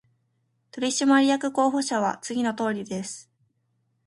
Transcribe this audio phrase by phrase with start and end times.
[0.71, 3.29] 取締役候補者は次のとおりです